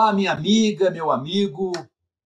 [0.00, 1.72] Olá, minha amiga, meu amigo,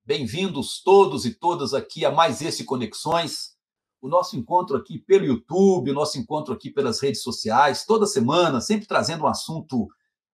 [0.05, 3.57] bem-vindos todos e todas aqui a mais esse Conexões,
[3.99, 8.61] o nosso encontro aqui pelo YouTube, o nosso encontro aqui pelas redes sociais, toda semana,
[8.61, 9.89] sempre trazendo um assunto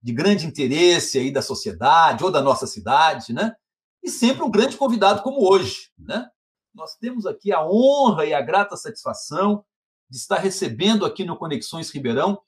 [0.00, 3.52] de grande interesse aí da sociedade ou da nossa cidade, né?
[4.00, 6.28] E sempre um grande convidado como hoje, né?
[6.72, 9.64] Nós temos aqui a honra e a grata satisfação
[10.08, 12.40] de estar recebendo aqui no Conexões Ribeirão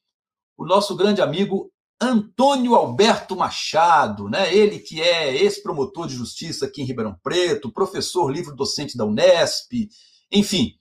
[0.57, 4.55] o nosso grande amigo Antônio Alberto Machado, né?
[4.55, 9.89] Ele que é ex-promotor de justiça aqui em Ribeirão Preto, professor livre-docente da Unesp,
[10.31, 10.75] enfim.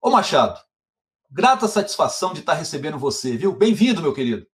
[0.00, 0.58] Ô Machado,
[1.30, 3.54] grata satisfação de estar recebendo você, viu?
[3.54, 4.46] Bem-vindo, meu querido.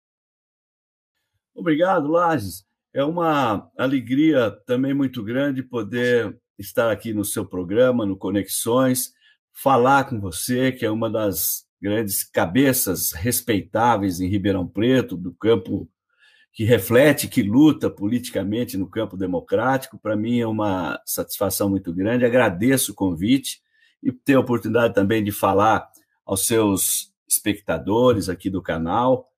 [1.55, 2.65] Obrigado, Lages.
[2.93, 9.13] É uma alegria também muito grande poder estar aqui no seu programa, no Conexões,
[9.53, 15.87] falar com você, que é uma das grandes cabeças respeitáveis em Ribeirão Preto, do campo
[16.51, 19.99] que reflete, que luta politicamente no campo democrático.
[19.99, 22.25] Para mim é uma satisfação muito grande.
[22.25, 23.61] Agradeço o convite
[24.03, 25.87] e ter a oportunidade também de falar
[26.25, 29.29] aos seus espectadores aqui do canal.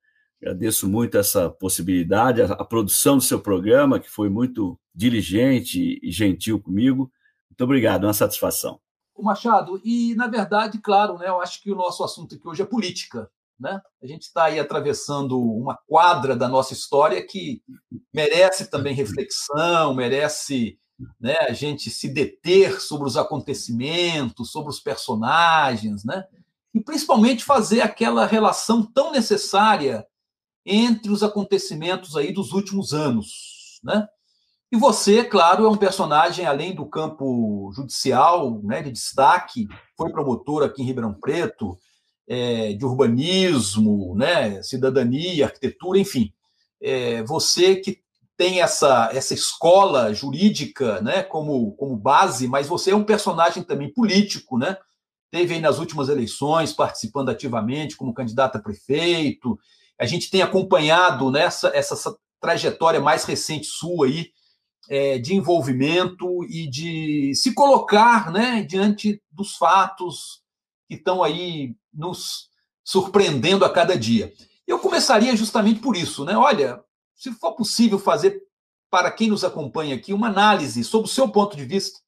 [0.41, 6.61] Agradeço muito essa possibilidade, a, produção do seu programa, que foi muito diligente e gentil
[6.61, 7.11] comigo.
[7.51, 8.79] Muito obrigado, uma satisfação.
[9.17, 12.63] O Machado, e na verdade, claro, né, eu acho que o nosso assunto aqui hoje
[12.63, 13.31] é política.
[13.59, 13.81] Né?
[14.03, 17.63] A gente está aí atravessando uma quadra da nossa história que
[18.13, 20.79] merece também reflexão, merece
[21.19, 26.25] né, a gente se deter sobre os acontecimentos, sobre os personagens, né?
[26.75, 30.07] e principalmente fazer aquela relação tão necessária
[30.65, 33.81] entre os acontecimentos aí dos últimos anos.
[33.83, 34.07] Né?
[34.71, 40.65] E você, claro, é um personagem além do campo judicial, né, de destaque, foi promotor
[40.65, 41.79] aqui em Ribeirão Preto,
[42.29, 46.33] é, de urbanismo, né, cidadania, arquitetura, enfim.
[46.83, 48.01] É, você que
[48.37, 53.91] tem essa, essa escola jurídica né, como, como base, mas você é um personagem também
[53.93, 54.77] político, né?
[55.31, 59.59] Teve aí nas últimas eleições participando ativamente como candidato a prefeito.
[59.99, 64.31] A gente tem acompanhado nessa essa, essa trajetória mais recente sua aí
[64.89, 70.43] é, de envolvimento e de se colocar né, diante dos fatos
[70.89, 72.49] que estão aí nos
[72.85, 74.33] surpreendendo a cada dia.
[74.67, 76.37] Eu começaria justamente por isso, né?
[76.37, 76.81] Olha,
[77.15, 78.41] se for possível fazer
[78.91, 81.99] para quem nos acompanha aqui uma análise sobre o seu ponto de vista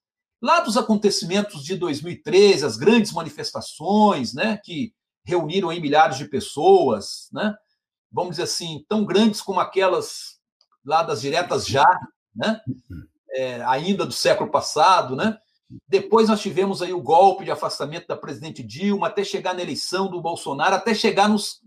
[0.40, 4.92] lá dos acontecimentos de 2013, as grandes manifestações, né, que
[5.24, 7.54] reuniram aí milhares de pessoas, né?
[8.10, 10.38] Vamos dizer assim, tão grandes como aquelas
[10.84, 11.84] lá das diretas já,
[12.38, 12.60] né?
[13.32, 15.36] É, ainda do século passado, né?
[15.86, 20.08] Depois nós tivemos aí o golpe de afastamento da presidente Dilma, até chegar na eleição
[20.08, 21.60] do Bolsonaro, até chegar nos,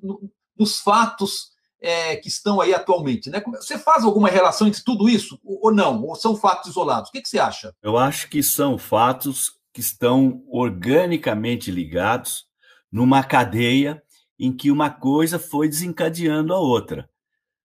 [0.58, 3.30] nos fatos é, que estão aí atualmente.
[3.30, 3.42] Né?
[3.60, 6.04] Você faz alguma relação entre tudo isso ou não?
[6.04, 7.10] Ou são fatos isolados?
[7.10, 7.76] O que, que você acha?
[7.82, 12.46] Eu acho que são fatos que estão organicamente ligados
[12.92, 14.02] numa cadeia
[14.40, 17.08] em que uma coisa foi desencadeando a outra.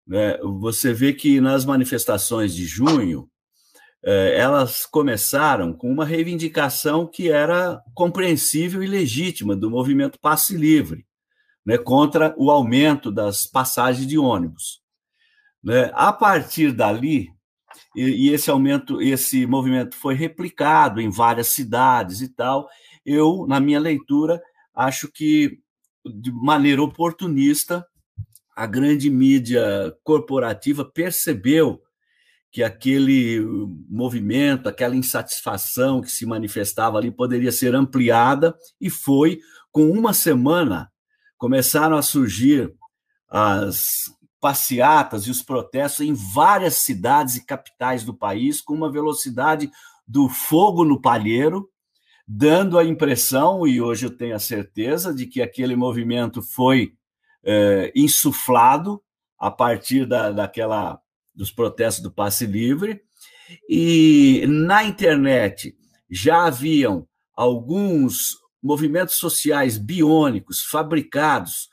[0.07, 0.39] Né?
[0.61, 3.29] Você vê que nas manifestações de junho,
[4.05, 11.07] é, elas começaram com uma reivindicação que era compreensível e legítima do movimento passe livre,
[11.65, 14.81] né, contra o aumento das passagens de ônibus.
[15.63, 15.91] Né?
[15.95, 17.29] A partir dali,
[17.95, 22.69] e, e, esse aumento, esse movimento foi replicado em várias cidades e tal,
[23.07, 24.43] eu, na minha leitura,
[24.75, 25.61] acho que
[26.05, 27.87] de maneira oportunista,
[28.55, 31.83] a grande mídia corporativa percebeu
[32.51, 33.41] que aquele
[33.89, 39.41] movimento, aquela insatisfação que se manifestava ali poderia ser ampliada, e foi,
[39.71, 40.93] com uma semana,
[41.39, 42.73] começaram a surgir
[43.27, 49.71] as passeatas e os protestos em várias cidades e capitais do país, com uma velocidade
[50.07, 51.71] do fogo no palheiro,
[52.29, 56.93] dando a impressão, e hoje eu tenho a certeza, de que aquele movimento foi
[57.45, 59.03] é, insuflado
[59.39, 61.01] a partir da, daquela
[61.35, 63.03] dos protestos do passe livre,
[63.69, 65.75] e na internet
[66.11, 71.69] já haviam alguns movimentos sociais biônicos fabricados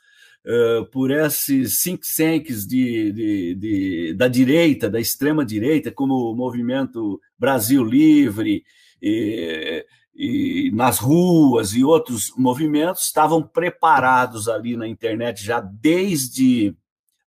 [0.46, 6.34] uh, por esses think tanks de, de, de, da direita, da extrema direita, como o
[6.34, 8.64] movimento Brasil Livre,
[9.02, 9.84] e,
[10.14, 16.76] e nas ruas e outros movimentos estavam preparados ali na internet já desde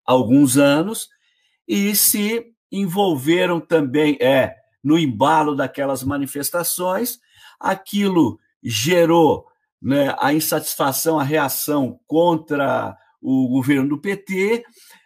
[0.06, 1.08] alguns anos
[1.68, 7.20] e se envolveram também é no embalo daquelas manifestações.
[7.60, 9.46] Aquilo gerou
[9.82, 14.64] né, a insatisfação, a reação contra o governo do PT.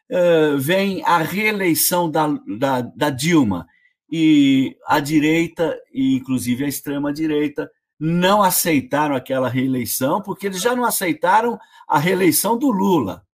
[0.09, 2.27] Uh, vem a reeleição da,
[2.57, 3.65] da, da Dilma
[4.11, 10.83] e a direita, e inclusive a extrema-direita, não aceitaram aquela reeleição, porque eles já não
[10.85, 13.25] aceitaram a reeleição do Lula.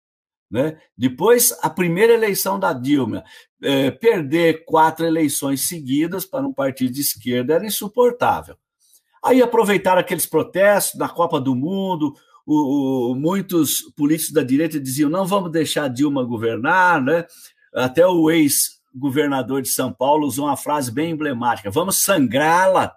[0.50, 0.80] Né?
[0.98, 3.24] Depois, a primeira eleição da Dilma,
[3.62, 8.56] é, perder quatro eleições seguidas para um partido de esquerda era insuportável.
[9.24, 12.14] Aí aproveitaram aqueles protestos na Copa do Mundo,
[12.46, 17.26] o, o, muitos políticos da direita diziam não vamos deixar Dilma governar, né?
[17.74, 22.96] até o ex-governador de São Paulo usou uma frase bem emblemática, vamos sangrá-la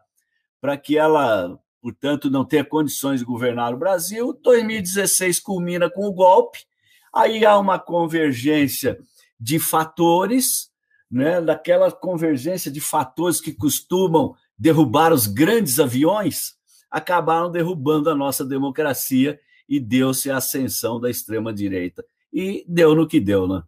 [0.60, 4.38] para que ela, portanto, não tenha condições de governar o Brasil.
[4.42, 6.60] 2016 culmina com o golpe,
[7.12, 8.98] aí há uma convergência
[9.38, 10.70] de fatores,
[11.10, 16.54] né, daquela convergência de fatores que costumam derrubar os grandes aviões,
[16.88, 22.04] acabaram derrubando a nossa democracia e deu-se a ascensão da extrema-direita.
[22.32, 23.64] E deu no que deu, né?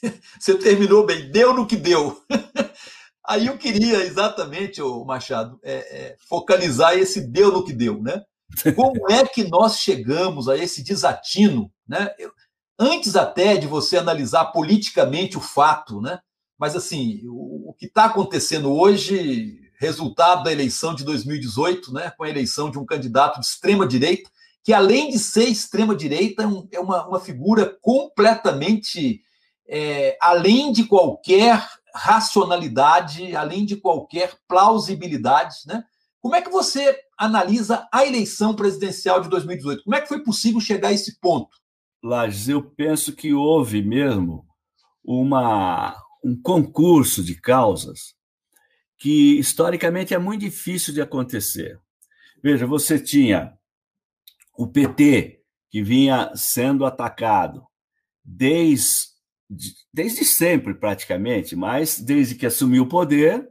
[0.38, 2.22] Você terminou bem, deu no que deu.
[3.26, 8.22] Aí eu queria exatamente, o Machado, é, é, focalizar esse deu no que deu, né?
[8.76, 12.08] Como é que nós chegamos a esse desatino, né?
[12.20, 12.30] Eu,
[12.78, 16.20] antes até de você analisar politicamente o fato, né?
[16.56, 22.10] Mas assim, o, o que está acontecendo hoje, resultado da eleição de 2018, né?
[22.10, 24.28] Com a eleição de um candidato de extrema direita,
[24.64, 29.22] que além de ser extrema direita, é, é uma, uma figura completamente
[29.68, 35.84] é, além de qualquer racionalidade, além de qualquer plausibilidade, né?
[36.20, 39.84] Como é que você analisa a eleição presidencial de 2018?
[39.84, 41.56] Como é que foi possível chegar a esse ponto?
[42.02, 44.44] Lages, eu penso que houve mesmo
[45.04, 48.17] uma, um concurso de causas
[48.98, 51.80] que historicamente é muito difícil de acontecer.
[52.42, 53.52] Veja, você tinha
[54.56, 55.40] o PT,
[55.70, 57.64] que vinha sendo atacado
[58.24, 59.08] desde
[59.92, 63.48] desde sempre praticamente, mas desde que assumiu o poder,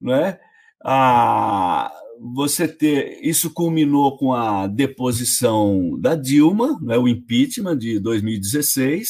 [0.00, 0.40] né,
[0.84, 1.92] a,
[2.32, 9.08] você ter isso culminou com a deposição da Dilma, né, o impeachment de 2016,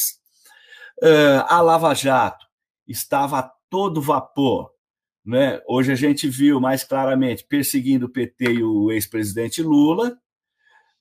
[1.01, 2.45] uh, a Lava Jato
[2.87, 4.71] estava a todo vapor,
[5.25, 5.59] né?
[5.67, 10.17] Hoje a gente viu mais claramente perseguindo o PT e o ex-presidente Lula,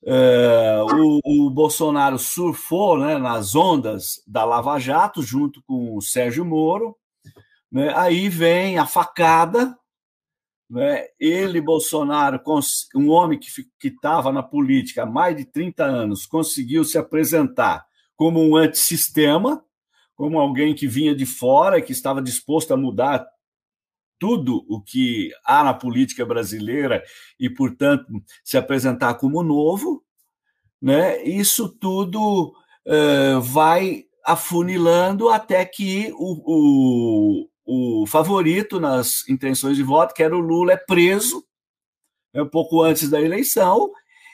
[0.06, 6.44] é, o, o, Bolsonaro surfou né, nas ondas da Lava Jato, junto com o Sérgio
[6.44, 6.94] Moro.
[7.72, 9.76] Né, aí vem a facada.
[10.68, 12.40] Né, ele, Bolsonaro,
[12.94, 18.42] um homem que estava na política há mais de 30 anos, conseguiu se apresentar como
[18.42, 19.64] um antissistema,
[20.14, 23.26] como alguém que vinha de fora, que estava disposto a mudar
[24.18, 27.02] tudo o que há na política brasileira
[27.38, 28.06] e, portanto,
[28.42, 30.02] se apresentar como novo,
[30.80, 31.22] né?
[31.24, 32.54] isso tudo
[32.86, 40.34] uh, vai afunilando até que o, o, o, favorito nas intenções de voto, que era
[40.34, 41.44] o Lula, é preso
[42.32, 43.90] né, um pouco antes da eleição,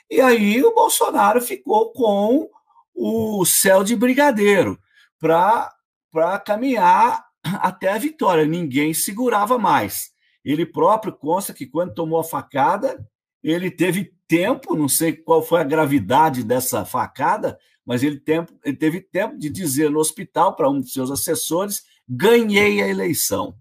[0.09, 2.49] e aí o Bolsonaro ficou com
[2.93, 4.79] o céu de brigadeiro
[5.19, 8.45] para caminhar até a vitória.
[8.45, 10.11] Ninguém segurava mais.
[10.43, 13.05] Ele próprio consta que quando tomou a facada,
[13.43, 18.77] ele teve tempo, não sei qual foi a gravidade dessa facada, mas ele, tempo, ele
[18.77, 23.55] teve tempo de dizer no hospital para um de seus assessores: ganhei a eleição.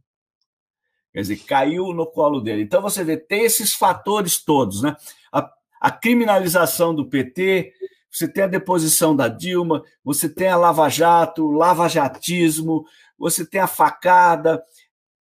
[1.12, 2.62] Quer dizer, caiu no colo dele.
[2.62, 4.94] Então você vê, tem esses fatores todos, né?
[5.32, 7.72] A, a criminalização do PT,
[8.10, 12.84] você tem a deposição da Dilma, você tem a Lava Jato, o lavajatismo,
[13.20, 14.62] você tem a facada,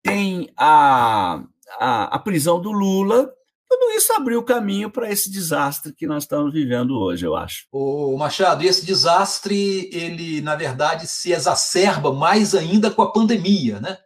[0.03, 1.43] tem a,
[1.79, 3.33] a, a prisão do Lula,
[3.69, 7.67] tudo isso abriu caminho para esse desastre que nós estamos vivendo hoje, eu acho.
[7.71, 13.81] O Machado, e esse desastre, ele, na verdade, se exacerba mais ainda com a pandemia,
[13.81, 13.97] né?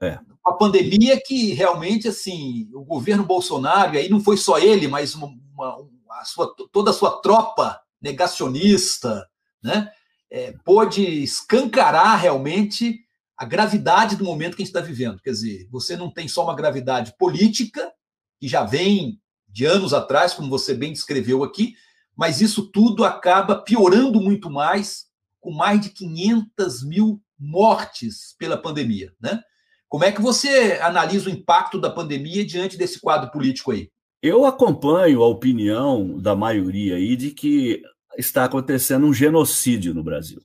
[0.00, 0.20] É.
[0.44, 5.16] A pandemia que realmente, assim, o governo Bolsonaro, e aí não foi só ele, mas
[5.16, 5.84] uma, uma,
[6.20, 9.26] a sua, toda a sua tropa negacionista,
[9.60, 9.90] né?
[10.30, 13.05] É, pôde escancarar realmente
[13.36, 15.20] a gravidade do momento que a gente está vivendo.
[15.20, 17.92] Quer dizer, você não tem só uma gravidade política,
[18.40, 21.74] que já vem de anos atrás, como você bem descreveu aqui,
[22.16, 25.06] mas isso tudo acaba piorando muito mais,
[25.40, 29.12] com mais de 500 mil mortes pela pandemia.
[29.20, 29.40] Né?
[29.88, 33.90] Como é que você analisa o impacto da pandemia diante desse quadro político aí?
[34.22, 37.82] Eu acompanho a opinião da maioria aí de que
[38.16, 40.40] está acontecendo um genocídio no Brasil.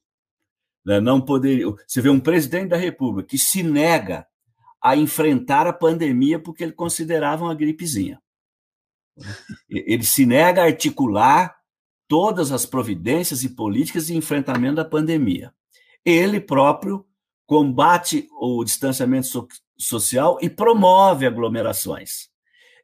[0.85, 0.99] Né?
[0.99, 1.65] Não poderia.
[1.87, 4.25] Você vê um presidente da República que se nega
[4.81, 8.19] a enfrentar a pandemia porque ele considerava uma gripezinha.
[9.69, 11.55] Ele se nega a articular
[12.07, 15.53] todas as providências e políticas de enfrentamento da pandemia.
[16.03, 17.05] Ele próprio
[17.45, 19.27] combate o distanciamento
[19.77, 22.29] social e promove aglomerações.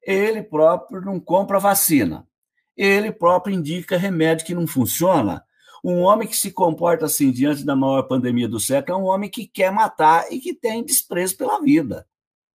[0.04, 2.28] Ele próprio não compra vacina.
[2.76, 5.44] Ele próprio indica remédio que não funciona.
[5.88, 9.30] Um homem que se comporta assim diante da maior pandemia do século é um homem
[9.30, 12.06] que quer matar e que tem desprezo pela vida.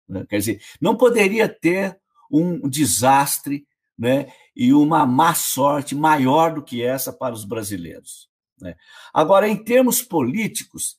[0.08, 0.26] Né?
[0.28, 1.96] Quer dizer, não poderia ter
[2.28, 8.28] um desastre né, e uma má sorte maior do que essa para os brasileiros.
[8.60, 8.74] Né?
[9.14, 10.96] Agora, em termos políticos,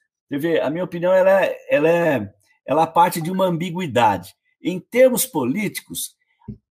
[0.63, 2.33] a minha opinião ela é, ela, é,
[2.65, 4.33] ela parte de uma ambiguidade.
[4.61, 6.15] Em termos políticos,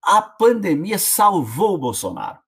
[0.03, 2.39] a pandemia salvou o Bolsonaro.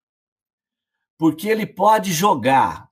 [1.18, 2.90] Porque ele pode jogar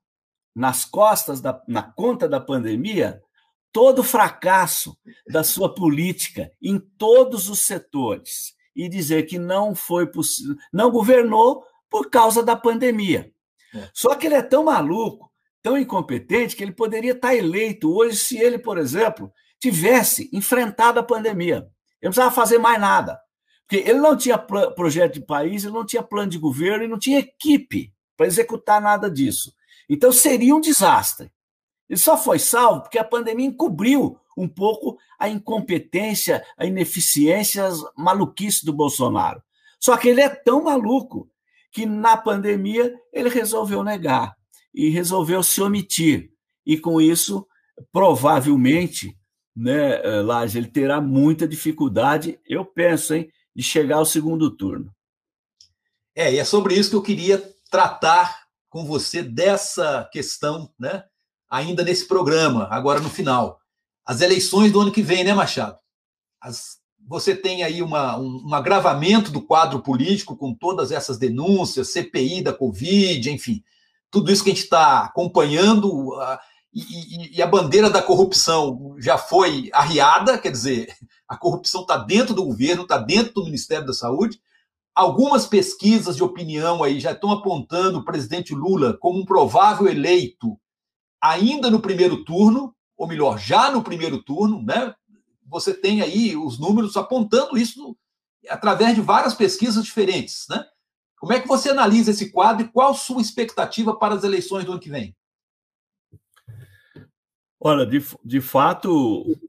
[0.54, 3.22] nas costas, da, na conta da pandemia,
[3.72, 4.96] todo o fracasso
[5.28, 11.64] da sua política em todos os setores e dizer que não foi possível, não governou
[11.88, 13.30] por causa da pandemia.
[13.74, 13.88] É.
[13.92, 15.30] Só que ele é tão maluco,
[15.62, 21.04] tão incompetente, que ele poderia estar eleito hoje se ele, por exemplo, tivesse enfrentado a
[21.04, 21.56] pandemia.
[21.56, 23.20] Ele não precisava fazer mais nada.
[23.68, 26.98] Porque ele não tinha projeto de país, ele não tinha plano de governo e não
[26.98, 29.52] tinha equipe para executar nada disso.
[29.90, 31.32] Então seria um desastre.
[31.88, 37.82] Ele só foi salvo porque a pandemia encobriu um pouco a incompetência, a ineficiência, as
[37.96, 39.42] maluquices do Bolsonaro.
[39.80, 41.28] Só que ele é tão maluco
[41.72, 44.36] que na pandemia ele resolveu negar
[44.72, 46.30] e resolveu se omitir.
[46.64, 47.44] E com isso,
[47.90, 49.18] provavelmente,
[49.56, 54.94] né, eh, Laje, ele terá muita dificuldade, eu penso, hein, de chegar ao segundo turno.
[56.14, 58.39] É, e é sobre isso que eu queria tratar
[58.70, 61.04] com você dessa questão, né?
[61.50, 63.60] Ainda nesse programa, agora no final.
[64.06, 65.76] As eleições do ano que vem, né, Machado?
[66.40, 71.88] As, você tem aí uma, um, um, agravamento do quadro político com todas essas denúncias,
[71.88, 73.62] CPI da Covid, enfim,
[74.10, 76.10] tudo isso que a gente está acompanhando.
[76.10, 76.38] Uh,
[76.72, 80.94] e, e, a bandeira da corrupção já foi arriada, quer dizer,
[81.28, 84.40] a corrupção está dentro do governo, está dentro do Ministério da Saúde,
[84.94, 90.58] Algumas pesquisas de opinião aí já estão apontando o presidente Lula como um provável eleito
[91.20, 94.94] ainda no primeiro turno, ou melhor, já no primeiro turno, né?
[95.46, 97.96] Você tem aí os números apontando isso
[98.48, 100.64] através de várias pesquisas diferentes, né?
[101.18, 104.72] Como é que você analisa esse quadro e qual sua expectativa para as eleições do
[104.72, 105.14] ano que vem?
[107.62, 108.90] Olha, de, de fato,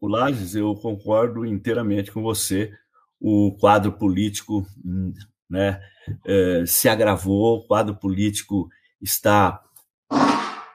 [0.02, 2.78] o Lages, eu concordo inteiramente com você.
[3.18, 4.68] O quadro político
[5.52, 5.82] né,
[6.26, 8.70] é, se agravou, o quadro político
[9.02, 9.62] está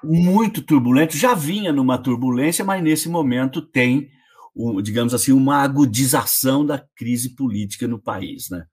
[0.05, 4.11] muito turbulento, já vinha numa turbulência, mas nesse momento tem,
[4.83, 8.51] digamos assim, uma agudização da crise política no país.
[8.51, 8.67] Né?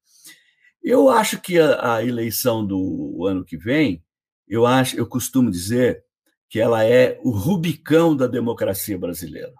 [0.84, 4.04] Eu acho que a, a eleição do ano que vem,
[4.46, 6.04] eu acho, eu costumo dizer
[6.50, 9.54] que ela é o rubicão da democracia brasileira.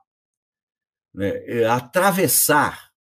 [1.14, 1.30] Né?
[1.46, 2.92] É, atravessar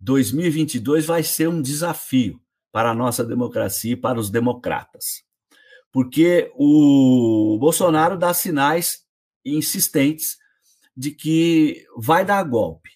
[0.00, 2.40] 2022 vai ser um desafio
[2.74, 5.22] para a nossa democracia e para os democratas.
[5.92, 9.04] Porque o Bolsonaro dá sinais
[9.44, 10.38] insistentes
[10.96, 12.90] de que vai dar golpe.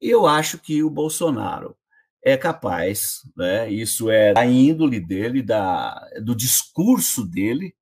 [0.00, 1.76] Eu acho que o Bolsonaro
[2.22, 7.74] é capaz, né, isso é da índole dele, da, do discurso dele,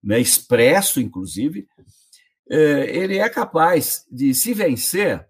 [0.00, 1.66] né, expresso, inclusive,
[2.48, 5.27] é, ele é capaz de se vencer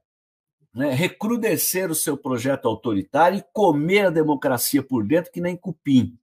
[0.78, 6.16] né, recrudescer o seu projeto autoritário e comer a democracia por dentro que nem cupim.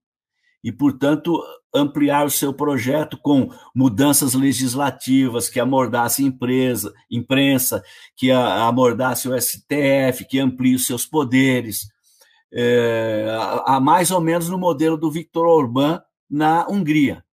[0.63, 1.43] E, portanto,
[1.73, 7.83] ampliar o seu projeto com mudanças legislativas que amordasse empresa, imprensa,
[8.15, 11.89] que amordasse o STF, que amplie os seus poderes,
[12.51, 17.25] é, a, a mais ou menos no modelo do Viktor Orbán na Hungria.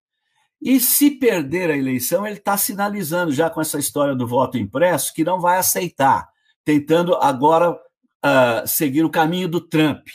[0.60, 5.14] E se perder a eleição, ele está sinalizando já com essa história do voto impresso
[5.14, 6.31] que não vai aceitar
[6.64, 10.06] tentando agora uh, seguir o caminho do Trump.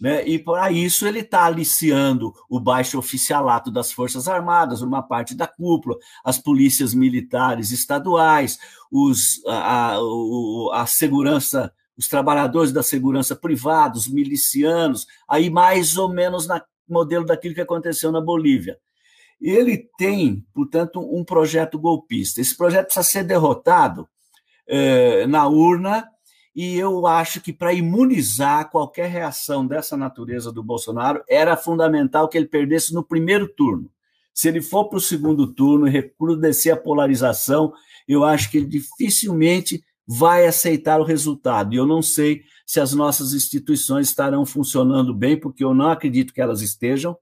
[0.00, 0.26] Né?
[0.26, 5.46] E para isso ele está aliciando o baixo oficialato das Forças Armadas, uma parte da
[5.46, 8.58] cúpula, as polícias militares estaduais,
[8.90, 16.08] os, a, a, a segurança, os trabalhadores da segurança privada, os milicianos, aí mais ou
[16.08, 18.78] menos na modelo daquilo que aconteceu na Bolívia.
[19.40, 22.40] Ele tem, portanto, um projeto golpista.
[22.40, 24.08] Esse projeto precisa ser derrotado
[24.70, 26.08] eh, na urna,
[26.54, 32.38] e eu acho que para imunizar qualquer reação dessa natureza do Bolsonaro, era fundamental que
[32.38, 33.90] ele perdesse no primeiro turno.
[34.32, 37.72] Se ele for para o segundo turno e recrudescer a polarização,
[38.06, 41.74] eu acho que ele dificilmente vai aceitar o resultado.
[41.74, 46.32] E eu não sei se as nossas instituições estarão funcionando bem, porque eu não acredito
[46.32, 47.16] que elas estejam,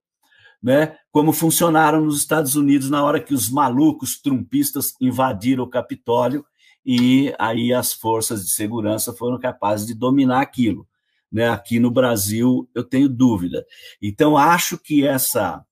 [0.62, 0.96] né?
[1.10, 6.44] como funcionaram nos Estados Unidos na hora que os malucos trumpistas invadiram o Capitólio
[6.90, 10.88] e aí as forças de segurança foram capazes de dominar aquilo.
[11.30, 11.46] Né?
[11.46, 13.66] Aqui no Brasil, eu tenho dúvida.
[14.00, 15.62] Então, acho que essa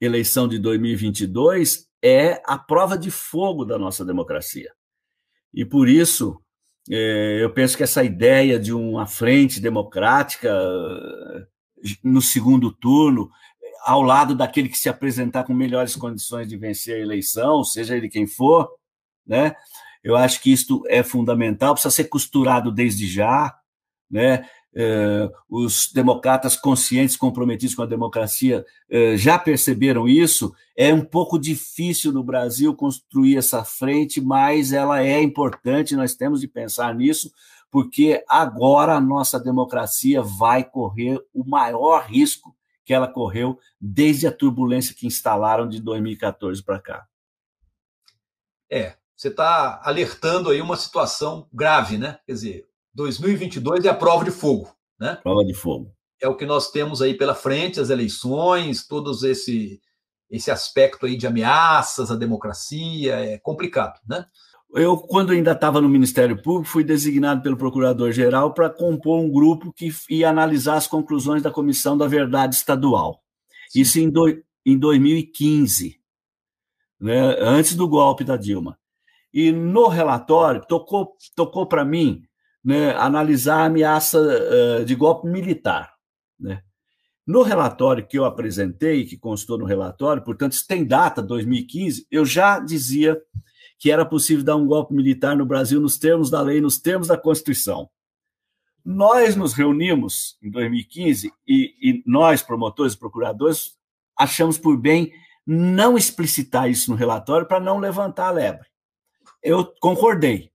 [0.00, 4.72] eleição de 2022 é a prova de fogo da nossa democracia.
[5.52, 6.40] E por isso,
[6.90, 11.46] é, eu penso que essa ideia de uma frente democrática eh,
[12.02, 13.30] no segundo turno,
[13.84, 18.08] ao lado daquele que se apresentar com melhores condições de vencer a eleição, seja ele
[18.08, 18.70] quem for,
[19.26, 19.54] né?
[20.06, 23.52] Eu acho que isto é fundamental, precisa ser costurado desde já,
[24.08, 24.48] né?
[24.72, 30.54] Eh, os democratas conscientes, comprometidos com a democracia, eh, já perceberam isso.
[30.76, 36.40] É um pouco difícil no Brasil construir essa frente, mas ela é importante, nós temos
[36.40, 37.32] de pensar nisso,
[37.68, 44.32] porque agora a nossa democracia vai correr o maior risco que ela correu desde a
[44.32, 47.06] turbulência que instalaram de 2014 para cá.
[48.70, 52.18] É, você está alertando aí uma situação grave, né?
[52.26, 54.68] Quer dizer, 2022 é a prova de fogo,
[54.98, 55.18] né?
[55.22, 55.92] Prova de fogo.
[56.20, 59.80] É o que nós temos aí pela frente, as eleições, todos esse
[60.28, 64.26] esse aspecto aí de ameaças à democracia, é complicado, né?
[64.74, 69.72] Eu, quando ainda estava no Ministério Público, fui designado pelo Procurador-Geral para compor um grupo
[69.72, 73.22] que ia analisar as conclusões da Comissão da Verdade Estadual.
[73.74, 74.28] Isso em, do,
[74.66, 76.00] em 2015,
[77.00, 78.76] né, antes do golpe da Dilma.
[79.36, 82.22] E no relatório, tocou, tocou para mim
[82.64, 85.92] né, analisar a ameaça uh, de golpe militar.
[86.40, 86.62] Né?
[87.26, 92.24] No relatório que eu apresentei, que constou no relatório, portanto, isso tem data, 2015, eu
[92.24, 93.20] já dizia
[93.78, 97.08] que era possível dar um golpe militar no Brasil nos termos da lei, nos termos
[97.08, 97.90] da Constituição.
[98.82, 103.76] Nós nos reunimos em 2015 e, e nós, promotores e procuradores,
[104.18, 105.12] achamos por bem
[105.46, 108.66] não explicitar isso no relatório para não levantar a lebre.
[109.46, 110.50] Eu concordei.